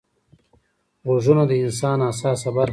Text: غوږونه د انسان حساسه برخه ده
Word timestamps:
غوږونه 1.05 1.43
د 1.47 1.51
انسان 1.63 1.97
حساسه 2.09 2.49
برخه 2.57 2.67
ده 2.67 2.69